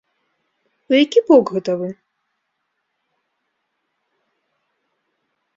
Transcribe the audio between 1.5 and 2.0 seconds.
гэта вы?